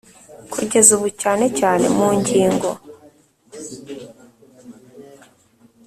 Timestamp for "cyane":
1.21-1.45, 1.59-1.85